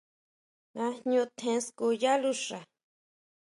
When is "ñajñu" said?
0.75-1.21